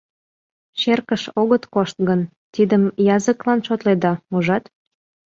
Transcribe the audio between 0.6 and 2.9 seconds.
Черкыш огыт кошт гын, тидым